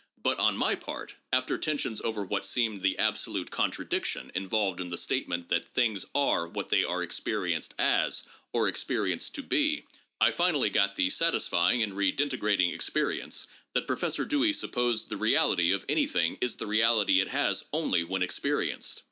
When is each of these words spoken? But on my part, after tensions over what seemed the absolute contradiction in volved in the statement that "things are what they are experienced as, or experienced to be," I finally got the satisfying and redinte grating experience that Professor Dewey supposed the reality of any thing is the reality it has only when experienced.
But 0.23 0.39
on 0.39 0.57
my 0.57 0.73
part, 0.73 1.13
after 1.31 1.59
tensions 1.59 2.01
over 2.01 2.23
what 2.23 2.43
seemed 2.43 2.81
the 2.81 2.97
absolute 2.97 3.51
contradiction 3.51 4.31
in 4.33 4.49
volved 4.49 4.79
in 4.79 4.89
the 4.89 4.97
statement 4.97 5.49
that 5.49 5.63
"things 5.75 6.05
are 6.15 6.47
what 6.47 6.69
they 6.69 6.83
are 6.83 7.03
experienced 7.03 7.75
as, 7.77 8.23
or 8.51 8.67
experienced 8.67 9.35
to 9.35 9.43
be," 9.43 9.83
I 10.19 10.31
finally 10.31 10.71
got 10.71 10.95
the 10.95 11.11
satisfying 11.11 11.83
and 11.83 11.93
redinte 11.93 12.39
grating 12.39 12.71
experience 12.71 13.45
that 13.73 13.85
Professor 13.85 14.25
Dewey 14.25 14.53
supposed 14.53 15.09
the 15.09 15.17
reality 15.17 15.71
of 15.71 15.85
any 15.87 16.07
thing 16.07 16.39
is 16.41 16.55
the 16.57 16.65
reality 16.65 17.21
it 17.21 17.27
has 17.27 17.65
only 17.71 18.03
when 18.03 18.23
experienced. 18.23 18.99